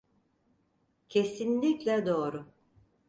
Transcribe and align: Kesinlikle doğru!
Kesinlikle 1.09 2.05
doğru! 2.05 2.45